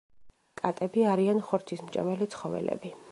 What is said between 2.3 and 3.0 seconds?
ცხოველები.